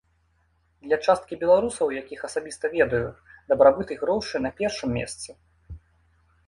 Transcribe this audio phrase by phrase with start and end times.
[0.85, 3.03] Для часткі беларусаў, якіх асабіста ведаю,
[3.53, 5.29] дабрабыт і грошы на першым месцы.